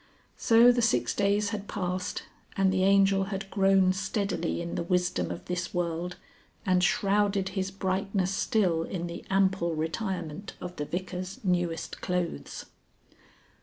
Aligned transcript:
So 0.39 0.71
the 0.71 0.81
six 0.81 1.13
days 1.13 1.49
had 1.49 1.67
passed, 1.67 2.23
and 2.57 2.73
the 2.73 2.83
Angel 2.83 3.25
had 3.25 3.51
grown 3.51 3.93
steadily 3.93 4.59
in 4.59 4.73
the 4.73 4.81
wisdom 4.81 5.29
of 5.29 5.45
this 5.45 5.75
world 5.75 6.15
and 6.65 6.83
shrouded 6.83 7.49
his 7.49 7.69
brightness 7.69 8.31
still 8.31 8.81
in 8.81 9.05
the 9.05 9.23
ample 9.29 9.75
retirement 9.75 10.53
of 10.59 10.77
the 10.77 10.85
Vicar's 10.85 11.39
newest 11.43 12.01
clothes. 12.01 12.65